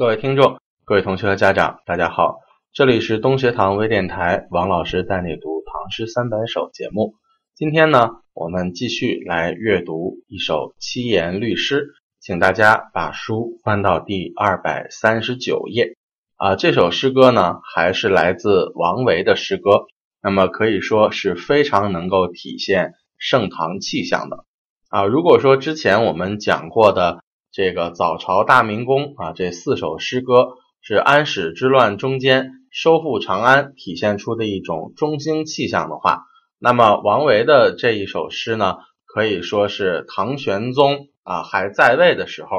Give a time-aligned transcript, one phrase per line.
[0.00, 2.38] 各位听众、各位同学和家长，大家好，
[2.72, 7.16] 这里是东学堂微电台，王老师带你读《唐诗三百首》节目。
[7.54, 11.88] 今天呢，我们继续来阅读一首七言律诗，
[12.18, 15.98] 请大家把书翻到第二百三十九页。
[16.36, 19.84] 啊，这首诗歌呢，还是来自王维的诗歌，
[20.22, 24.46] 那么可以说是非常能够体现盛唐气象的。
[24.88, 27.20] 啊，如果说之前我们讲过的。
[27.52, 30.50] 这个早朝大明宫啊，这四首诗歌
[30.82, 36.26] 是安史之乱中间收复长安体现出的一种中兴气象的话，
[36.60, 42.50] 那么王维的这一首诗呢，可以说是唐玄宗啊还在位的时候，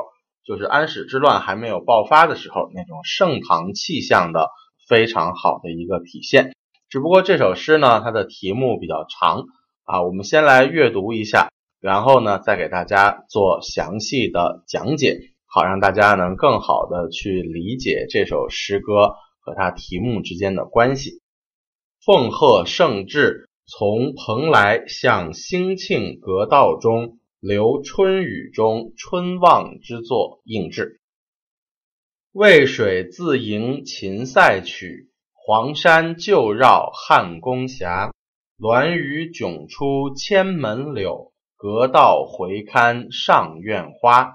[0.46, 4.50] 就是安史之乱还没有爆发的时候那种盛唐气象的
[4.90, 6.54] 非常好的一个体现。
[6.90, 9.46] 只不过这首诗呢，它的题目比较长
[9.86, 11.51] 啊，我们先来阅读一下。
[11.82, 21.22] 然后呢，再给大家做详细的讲解，好让大家能更好的去理解这首诗歌和它题目之间的关系。
[22.06, 31.02] 奉贺圣至，从蓬莱向兴庆阁道中留春雨中春望之作应制。
[32.32, 38.14] 渭水自迎秦塞曲，黄山旧绕汉宫峡。
[38.60, 41.31] 鸾舆迥出千门柳。
[41.62, 44.34] 隔道回看上苑花，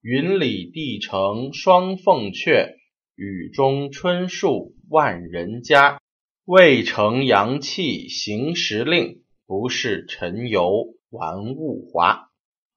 [0.00, 2.76] 云里帝城双凤阙，
[3.16, 6.00] 雨中春树万人家。
[6.44, 12.28] 渭城阳气行时令，不是陈游玩物华。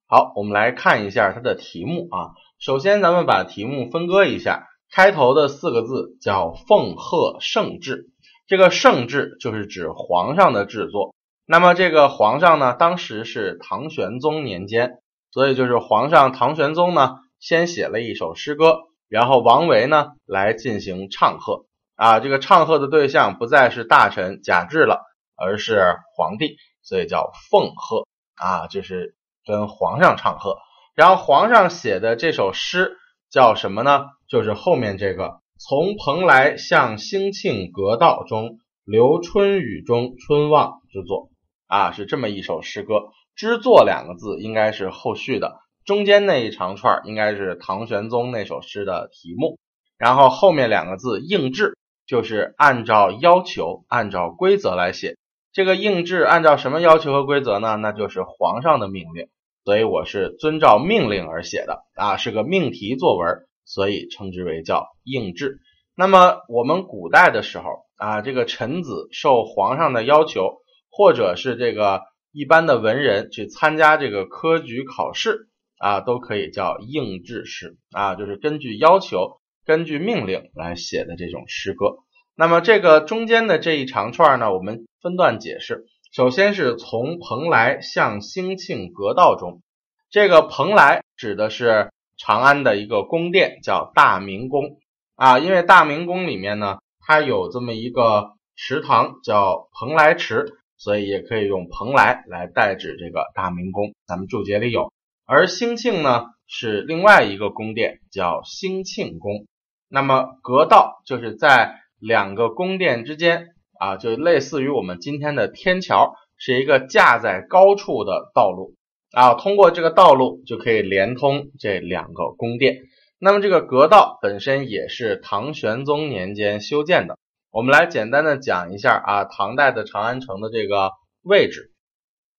[0.07, 2.33] 好，我们来看一下它的题目啊。
[2.57, 8.09] 首先，咱们把题目分割一下，开头的四个字叫“奉贺圣制”，
[8.49, 11.13] 这个“圣制”就是指皇上的制作。
[11.51, 21.65] 那么这个皇上呢，当时是唐玄宗年间，所以就是皇上唐玄宗呢，先写了一首诗歌，然后王维呢来进行唱和
[21.97, 22.21] 啊。
[22.21, 25.01] 这个唱和的对象不再是大臣贾至了，
[25.35, 28.07] 而是皇帝，所以叫奉和
[28.37, 30.55] 啊，就是跟皇上唱和。
[30.95, 32.95] 然后皇上写的这首诗
[33.29, 34.05] 叫什么呢？
[34.29, 41.29] 就是后面这个“从蓬莱向兴庆阁道中留春雨中春望”之作。
[41.71, 42.95] 啊，是这么一首诗歌
[43.33, 49.57] ，“之作”两个字应该是后续的，中间那一长串应该是唐玄宗那首诗的题目，
[49.97, 55.15] 然后后面两个字“应制”就是按照要求、按照规则来写。
[55.53, 57.77] 这个“应制”按照什么要求和规则呢？
[57.77, 59.29] 那就是皇上的命令，
[59.63, 65.61] 所以我是遵照命令而写的啊，是个命题作文，所以称之为叫“应制”。
[65.95, 67.63] 那么我们古代的时候
[67.95, 70.57] 啊，这个臣子受皇上的要求。
[70.91, 72.01] 或者是这个
[72.33, 75.47] 一般的文人去参加这个科举考试
[75.79, 81.95] 啊，都可以叫应制诗啊，就是根据要求、根据命令来写的这种诗歌。
[82.35, 85.85] 那么这个中间的这一长串呢，我们分段解释。
[86.11, 89.61] 首先是从蓬莱向兴庆阁道中，
[90.09, 94.77] 这个蓬莱指的是长安的一个宫殿，叫大明宫
[95.15, 100.57] 啊，因为大明宫里面呢，它有这么一个池塘，叫蓬莱池。
[100.83, 104.91] 所以也可以用蓬莱来代指这个大明宫，咱们注解里有。
[105.27, 109.45] 而兴庆呢是另外一个宫殿，叫兴庆宫。
[109.87, 113.49] 那么阁道就是在两个宫殿之间
[113.79, 118.73] 啊，就类似于我们今天的天桥，是一个架在高处的道路
[119.11, 119.35] 啊。
[119.35, 122.77] 通过这个道路就可以连通这两个宫殿。
[123.19, 127.19] 那么这个阁道本身也是唐玄宗年间修建的。
[127.51, 130.91] 我们来简单的讲一下啊，唐代的长安城的这个
[131.21, 131.73] 位置，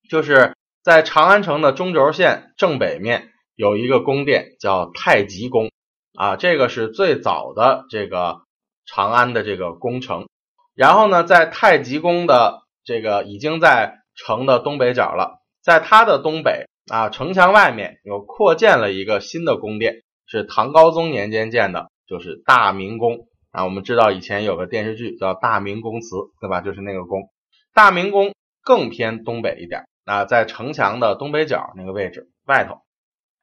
[0.08, 5.70] 就是在长安城的中轴线正北面有一个宫殿叫太极宫
[6.14, 8.38] 啊，这个是最早的这个
[8.86, 10.26] 长安的这个宫城。
[10.74, 23.28] 然后呢，在太极宫的这个已经在城的东北角了，在它的东北啊，城墙外面有扩建了一个新的宫殿，是唐高宗年间建的，就是大明宫。
[23.52, 26.62] 啊，我们知道以前有个电视剧叫《大明宫词》，对吧？
[26.62, 27.28] 就是那个宫。
[27.74, 28.34] 大明宫
[28.64, 32.78] 更偏东北一点，啊，在城墙的东北角那个位置外头。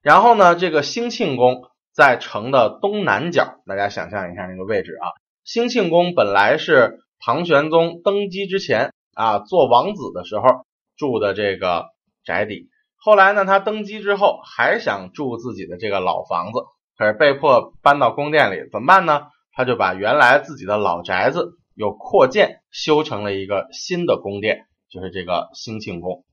[0.02, 1.62] 然后呢，这个兴庆宫
[1.94, 5.08] 在城的东南角，大家想象一下那个位置啊。
[5.44, 10.66] 兴庆宫本来是唐玄宗登基之前啊，做王子的时候
[10.98, 11.86] 住的这个
[12.26, 12.70] 宅邸。
[12.98, 16.60] 后来呢，他登基之后还想住自己的这个老房子，
[16.98, 19.28] 可是被迫搬到宫殿里，怎么办呢？
[19.60, 26.24] 他就把原来自己的老宅子又扩建修成了一个新的宫殿，就是这个兴庆宫。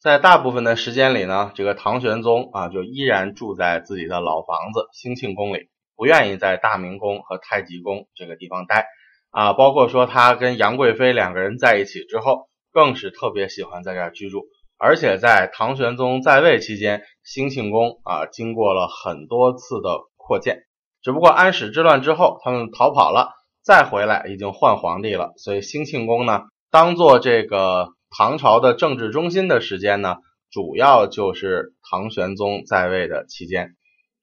[0.00, 8.86] 在大部分的时间里呢，这个唐玄宗啊就依然住在自己的老房子兴庆宫里，不愿意在大明宫和太极宫这个地方待
[9.28, 9.52] 啊。
[9.52, 14.46] 包括说他跟杨贵妃两个人在一起之后，更是特别喜欢在这儿居住。
[14.78, 20.62] 而且在唐玄宗在位期间，兴庆宫啊经过了很多次的扩建，
[21.02, 23.30] 只不过安史之乱之后他们逃跑了，
[23.62, 30.16] 再回来已经换皇帝了，所以兴庆宫呢当做这个唐朝的政治中心的时间呢，
[30.50, 33.74] 主要就是唐玄宗在位的期间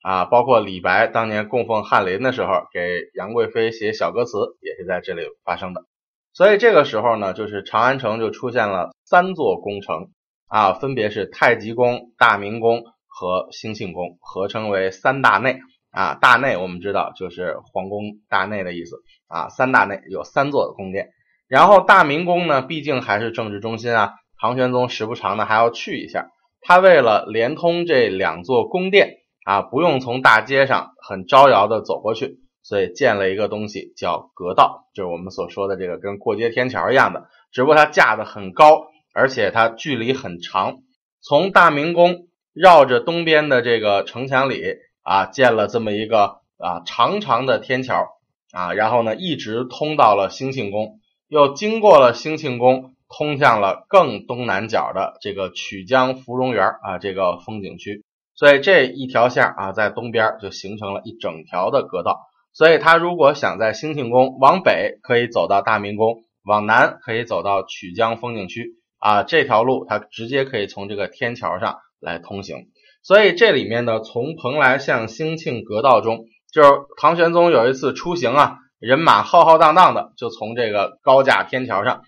[0.01, 2.79] 啊，包括李白当年供奉翰林的时候，给
[3.13, 5.85] 杨贵妃写小歌词也是在这里发生的，
[6.33, 10.09] 所以这个时候呢，就是长安城就出现了三座宫城。
[10.51, 15.59] 啊，分别是太极宫、大明宫和兴庆宫，合称为三大内。
[15.91, 18.97] 啊，大内我们知道就是皇宫大内的意思。
[19.27, 21.09] 啊，三大内有三座宫殿。
[21.47, 26.29] 然后大明宫呢，毕竟还是政治中心啊，唐玄宗时不常的还要去一下。
[26.61, 38.87] 他为了连通这两座宫殿，啊，不用从大街上很招摇的走过去，所以建了一个东西叫阁道，就是我们所说的这个跟过街天桥一样的，只不过它架的很高。
[39.11, 40.77] 而且它距离很长，
[41.19, 44.61] 从大明宫绕着东边的这个城墙里
[45.09, 48.07] 啊，建了这么一个啊长长的天桥
[48.51, 58.03] 啊，然后呢一直通到了兴庆宫，又经过了兴庆宫，通向了更东南角的这个曲江芙蓉园啊这个风景区。
[58.35, 62.27] 所以这一条线啊，在东边就形成了一整条的阁道。
[62.53, 68.75] 所以他如果想在兴庆宫往北，可以走到大明宫；往南可以走到曲江风景区。
[68.99, 72.67] 啊，这条路它直接可以从这个天桥上来通行，
[73.01, 82.03] 所以这里面呢，从蓬莱向兴庆阁道中，就是唐玄宗有一次出行啊，人马浩浩荡荡的，就从这个高架天桥上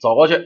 [0.00, 0.40] 走过去，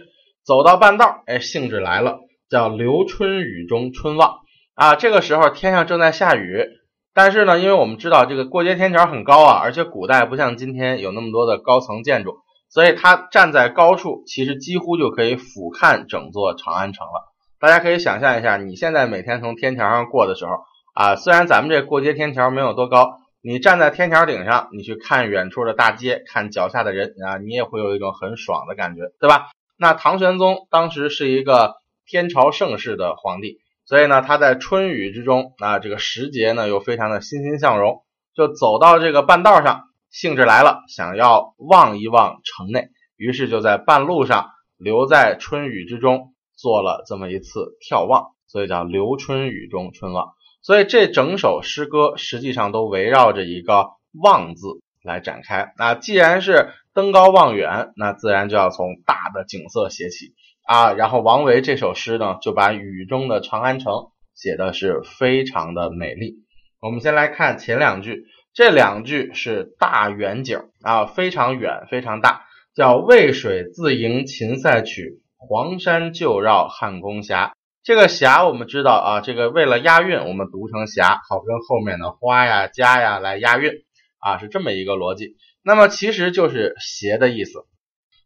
[0.45, 4.41] 走到半道，哎，兴致来了，叫留春雨中春望
[4.75, 4.95] 啊。
[4.95, 6.67] 这个时候天上正在下雨，
[7.15, 12.37] 但是呢，因为我们知道这个过街天桥很高啊，而且古代不像今天有那么多的高层建筑。
[12.69, 17.32] 所以他站在高处，其实几乎就可以俯瞰整座长安城了。
[17.63, 20.65] 大家可以想象一下，你现在每天从天桥上过的时候，
[20.95, 29.47] 啊，虽然咱们这过街天桥没有多高，你站在天桥顶上，你去看远处的大街，看脚下的人啊，你也会有一种很爽的感觉，对吧？
[29.79, 38.03] 那唐玄宗当时是一个天朝盛世的皇帝，所以呢，他在春雨之中啊，这个时节呢又非常的欣欣向荣，
[38.35, 39.85] 就走到这个半道上。
[40.11, 46.32] 兴致来了，想要望一望城内，于是就在半路上留在春雨之中，
[46.63, 50.35] 做了这么一次眺望，所以叫留春雨中春望。
[50.63, 53.89] 所以这整首诗歌实际上都围绕着一个
[54.23, 54.69] 望字
[55.03, 55.73] 来展开。
[55.77, 60.93] 那既然是登高望远，那自然就要从大的景色写起啊。
[60.93, 63.93] 然后王维这首诗呢，就把雨中的长安城
[64.35, 66.37] 写的是非常的美丽。
[66.81, 68.25] 我们先来看前两句。
[68.55, 72.43] 这两句是大远景啊，非常远，非常大，
[72.75, 75.23] 叫渭水自迎秦塞曲，
[75.53, 77.53] 黄山就绕汉宫峡。
[77.83, 83.71] 这个峡我们知道啊，这个为了押韵，我们读成峡，好跟后面的花呀、家呀来押韵
[84.19, 85.37] 啊，是这么一个逻辑。
[85.63, 87.67] 那么其实就是斜的意思。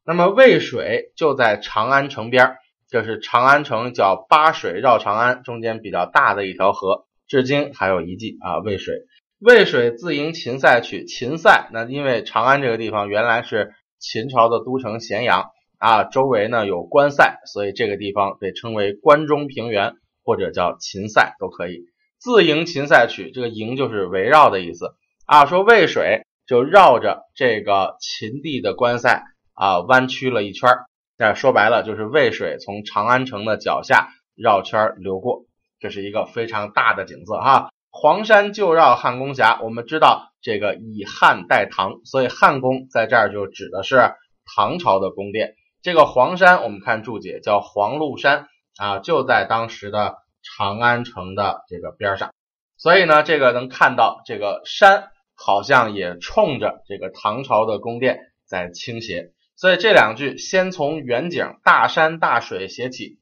[0.04, 2.54] 那么渭水就在长安城边
[2.88, 8.94] 这是长安城叫八水绕长安，中间比较大的一条河，至今还有遗迹啊，渭水。
[9.40, 21.84] 渭水自迎秦塞曲，秦塞那因为长安这个地方原来是秦朝的都城咸阳啊，周围呢有关塞，所以这个地方被称为关中平原或者叫秦塞都可以。
[22.18, 24.94] 自营秦塞曲，这个营就是围绕的意思
[25.26, 30.86] 啊，说渭水就绕着这个秦地的关塞啊弯曲了一圈儿，
[31.18, 35.44] 那说白了就是渭水从长安城的脚下绕圈流过，
[35.78, 37.68] 这是一个非常大的景色哈。
[37.90, 44.14] 黄山就绕汉宫峡，我们知道这个以汉代唐，所以汉宫在这儿就指的是
[44.54, 45.54] 唐朝的宫殿。
[45.86, 52.34] 这个黄山，我们看注解叫黄麓山啊，就在当时的长安城的这个边上。
[52.76, 59.30] 所以呢，这个能看到这个山好像也冲着这个唐朝的宫殿在倾斜。
[59.54, 63.20] 所以这两句先从远景大山大水写起，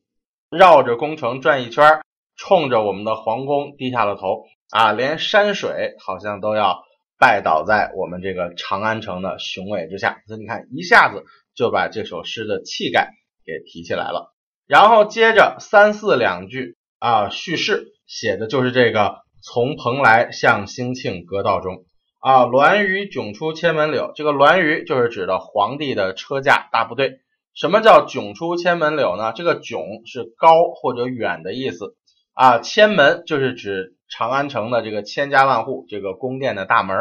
[0.49, 2.01] 绕着宫城转一圈，
[2.35, 4.47] 冲着我们的皇宫低下了头。
[4.71, 6.83] 啊，连山水好像都要
[7.19, 13.11] 拜倒在我们这个长安城的雄伟之下，所以你看，一下子就把这首诗的气概
[13.45, 14.35] 给提起来了。
[14.67, 21.85] 然后接着三四两句啊，叙事写的就是这个从蓬莱向兴庆阁道中
[22.21, 24.13] 啊，栾舆迥出千门柳。
[24.15, 27.21] 这个栾舆就是指的皇帝的车驾大部队。
[27.55, 29.33] 什么叫迥出千门柳呢？
[29.35, 31.97] 这个迥是高或者远的意思
[32.33, 33.93] 啊，千门就是指。
[34.07, 36.97] 长安城的这个千家万户这个宫殿的大门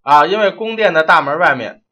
[0.00, 1.82] 啊，因为宫殿的大门外面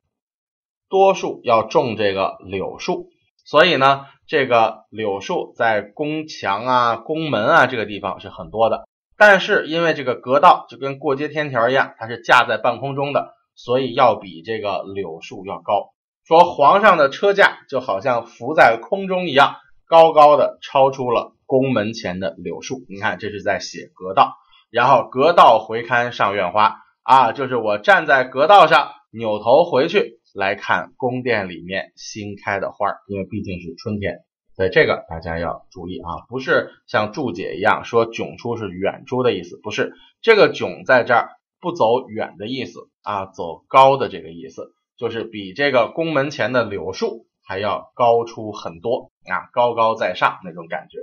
[0.92, 3.08] 多数要种这个柳树，
[3.46, 8.86] 所以呢，这个柳树在宫墙啊、宫门啊这个地方是很多的。
[9.16, 15.94] 但是因为这个阁道就跟过街天桥一样，它是架在半空中的，所以要比这个柳树要高。
[16.26, 19.56] 说皇上的车驾就好像浮在空中一样，
[19.88, 22.82] 高高的超出了宫门前的柳树。
[22.90, 24.34] 你看，这是在写阁道。
[24.70, 34.18] 然后阁道回看上院花啊，就是我站在阁道上，扭头回去来看宫殿里面新开的花，因为毕竟是春天。
[34.54, 50.98] 所以这个大家要注意啊，不是像注解一样说迥出是远出的意思，不是这个迥在这儿不走远的意思啊，走高的这个意思，就是比这个宫门前的柳树还要高出很多啊，高高在上那种感觉。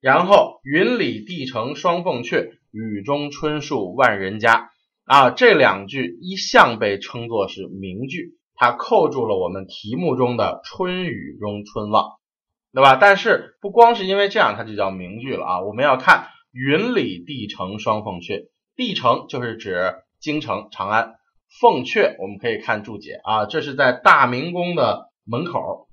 [0.00, 4.70] 然后云里帝城双凤阙，雨中春树万人家
[5.04, 12.12] 啊，这两句一向被称作是名句，它扣住了我们题目中的春雨中春望。
[12.74, 12.96] 对吧？
[12.96, 15.60] 但是不光是因为这样，它就叫名句了啊！
[15.60, 21.16] 我们要看“云里帝城双凤阙”，帝城就是指京城长安，
[21.60, 25.88] 凤阙我们可以看注解啊，这是在大明宫的门口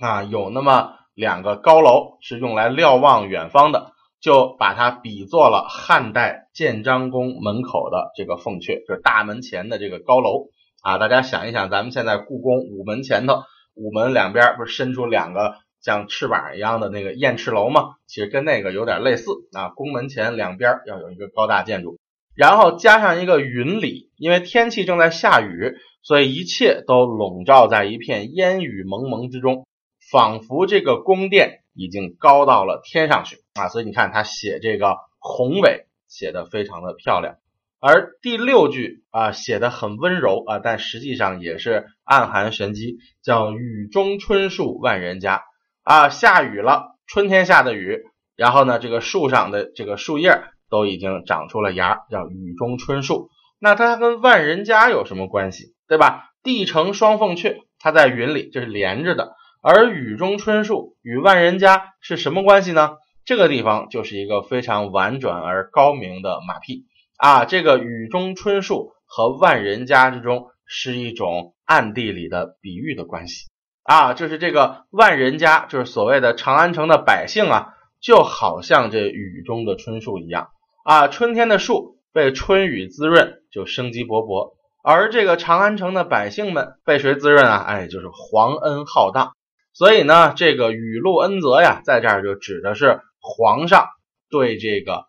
[0.00, 10.46] 啊，有那么两个高楼是用来瞭望远方的，就把它比作了汉代建章宫门口的这个凤阙，就是大门前的这个高楼
[10.82, 10.98] 啊。
[10.98, 13.42] 大家想一想，咱们现在故宫午门前头，
[13.74, 15.54] 午门两边不是伸出两个？
[15.80, 19.68] 像翅膀一样的那个燕翅楼吗，其实跟那个有点类似啊。
[19.68, 22.00] 宫门前两边要有一个高大建筑，
[22.34, 29.68] 然后加上一个云里，因为天气正在下雨，所以一切都笼罩在一片烟雨蒙蒙之中，
[30.10, 33.68] 仿佛这个宫殿已经高到了天上去啊。
[33.68, 37.36] 所以你看他写这个宏伟，写的非常的漂亮。
[37.80, 45.42] 而第六句啊，写的很温柔啊，但实际上也是暗含玄机，叫雨中春树万人家。
[45.84, 48.02] 啊，下雨了，春天下的雨，
[48.36, 53.30] 然后呢，这个树上的这个树叶都已经长出了芽，叫雨中春树。
[53.58, 56.30] 那它跟万人家有什么关系，对吧？
[56.42, 59.34] 帝城双凤阙，它在云里，这是连着的。
[59.62, 62.96] 而雨中春树与万人家是什么关系呢？
[63.24, 66.84] 这个地方就是一个非常婉转而高明的马屁
[67.18, 67.44] 啊。
[67.44, 73.46] 这个雨中春树和万人家之中是一种暗地里的比喻的关系。
[73.82, 80.50] 啊，就是这个万人家，就是所谓的长安城的百姓啊，就好像这雨中的春树一样
[80.84, 81.08] 啊。
[81.08, 87.64] 春天的树被春雨滋润，就生机勃勃；而这个长安城的百姓们被谁滋润啊？
[87.66, 89.32] 哎，就是皇恩浩荡。
[89.72, 93.86] 所以呢，这个雨露恩泽呀，在这儿就指的是皇上
[94.28, 95.06] 对这个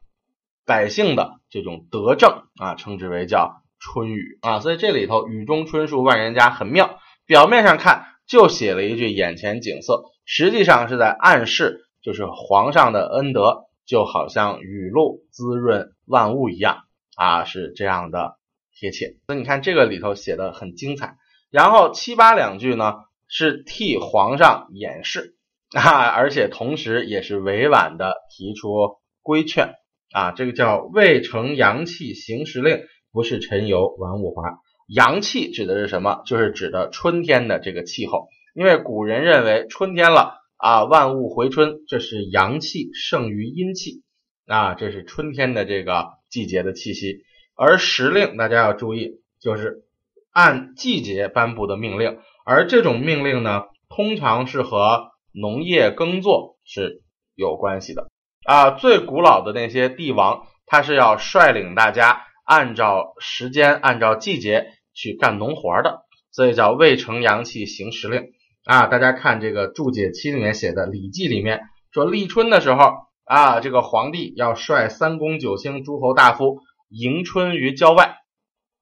[0.69, 4.59] 百姓的这种德政啊，称之为叫春雨啊。
[4.59, 8.05] 所以这里头雨中春树万人家很妙，表面上看。
[8.29, 16.83] 就写了一句眼前景色，实际上是在暗示，就是皇上的恩德就好像雨露滋润万物一样
[17.15, 18.37] 啊，是这样的
[18.71, 19.15] 贴切。
[19.25, 21.15] 所以你看这个里头写的很精彩。
[21.49, 22.97] 然后七八两句呢
[23.27, 25.35] 是替皇上掩饰
[25.75, 29.73] 啊，而且同时也是委婉的提出规劝
[30.11, 34.59] 啊，这个叫未成阳气行时令，不是陈游玩物华。
[34.87, 36.23] 阳气指的是什么？
[36.25, 44.01] 就是指的春天的这个气候，因为古人认为春天了啊，万物回春，这是阳气胜于阴气
[44.47, 47.19] 啊，这是春天的这个季节的气息。
[47.55, 49.83] 而时令大家要注意，就是
[50.31, 57.03] 按季节颁布的命令，而这种命令呢，通常是和农业耕作是
[57.35, 58.09] 有关系的
[58.49, 58.71] 啊。
[58.71, 64.73] 最古老的那些帝王，他是要率领大家按照时间，按照季节。
[64.91, 68.31] 去干农活的，所以叫未成阳气行时令
[68.65, 68.87] 啊。
[68.87, 71.61] 大家看这个注解七里面写的《礼记》里面
[71.93, 78.17] 说，立春的时候啊，这个皇帝要率三公九卿诸侯大夫迎春于郊外，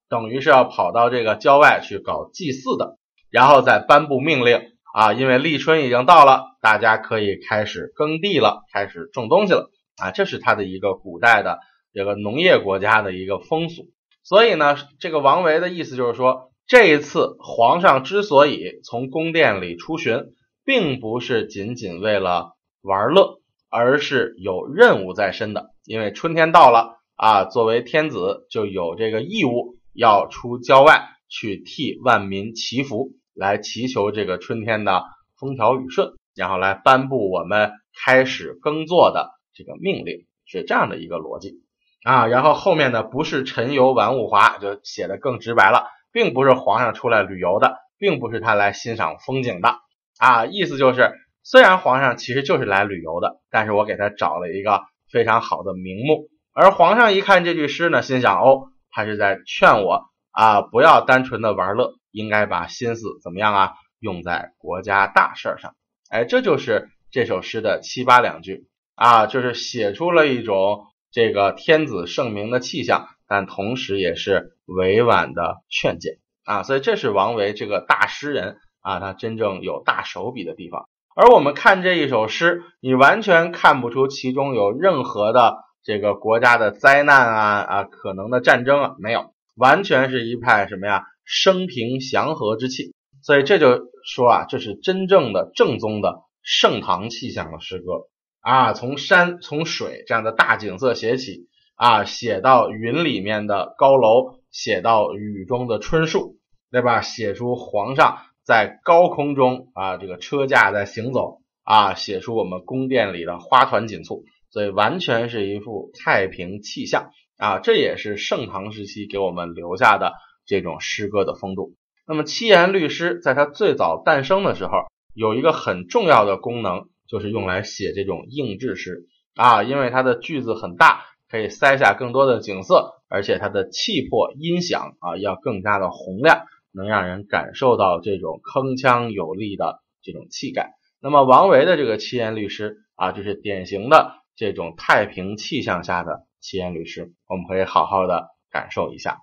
[0.09, 2.97] 等于是要跑到这个郊外去搞祭祀的，
[3.29, 4.59] 然后再颁布命令
[4.93, 5.13] 啊。
[5.13, 10.11] 因为立春已经到了，大家可以开始耕地了，开始种东西了啊。
[10.11, 11.59] 这是他的一个古代的
[11.93, 13.83] 这个农业国家的一个风俗。
[14.23, 20.33] 所以呢，这个王维的意思就是说，这一次皇上之所以从宫殿里出巡，
[20.65, 23.39] 并不是仅仅为了玩乐，
[23.69, 25.71] 而是有任务在身的。
[25.85, 35.03] 因为春天到了啊，作为天子就有这个义务要出郊外去替万民祈福，来祈求这个春天的
[35.39, 37.71] 风调雨顺，然后来颁布我们
[38.03, 41.61] 开始耕作的这个命令，是这样的一个逻辑。
[42.03, 49.75] 啊，然后后面呢不是陈游玩物华，就写的更直白了，并不是皇上出来旅游的，并不是他来欣赏风景的。
[50.17, 51.11] 啊，意思就是
[51.43, 65.75] 虽然皇上其实就是来旅游的，但是我给他找了一个非常好的名目，而皇上一看这句诗呢，心想哦，他是在劝我啊，不要单纯的玩乐，应该把心思怎么样啊，用在国家大事上，
[66.09, 70.85] 哎，这就是这首诗的七八两句啊，就是写出了一种。
[71.09, 80.89] 这个天子圣明的气象，但同时也是委婉的劝谏啊，所以这是王维这个大诗人啊，他真正有大手笔的地方。
[81.15, 92.93] 而我们看这一首诗，你完全看不出其中有任何的这个国家的灾难啊啊，可能的战争啊，没有，完全是一派什么呀，生平祥和之气。
[93.21, 98.07] 所以这就说啊，这是真正的正宗的盛唐气象的诗歌。
[98.39, 106.37] 啊，从山从水这样的大景色写起啊，写到云里面的高楼，写到雨中的春树，
[106.71, 107.01] 对吧？
[107.01, 117.59] 写出皇上在高空中啊，这个车驾在行走啊，写出我们宫殿里的花团锦簇，所以完全是一幅太平气象啊。
[117.59, 120.13] 这也是盛唐时期给我们留下的
[120.47, 121.75] 这种诗歌的风度。
[122.07, 126.89] 那么七言律诗在它最早诞生的时候，有一个很重要的功能。
[127.09, 140.73] 就是用来写这种硬质诗啊，因为它的句子很大，可以塞下更多的景色，而且它的气魄音响啊要更加的洪亮，能让人感受到这种铿锵有力的这种气概。
[140.99, 149.19] 那么王维的这个七言律诗啊，就是典型的这种太平气象下的七言律诗，我们可以好好的感受一下。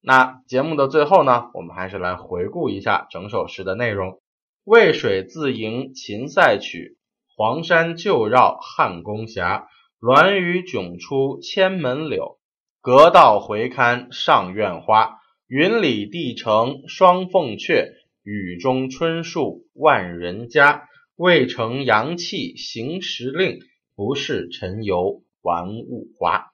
[0.00, 4.20] 那节目的最后呢，我们还是来回顾一下整首诗的内容：
[4.64, 6.96] 渭水自迎秦塞曲。
[7.36, 9.68] 黄山旧绕汉宫峡，
[10.00, 12.38] 鸾舆迥出千门柳。
[12.80, 20.88] 阁道回看上苑花，云里帝城双凤阙，雨中春树万人家。
[21.16, 23.58] 渭城阳气行时令，
[23.96, 26.47] 不是陈游玩物华。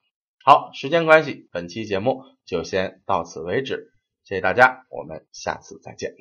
[0.46, 6.14] 好，时间关系，本期节目就先到此为止，谢谢大家，我们下次再见。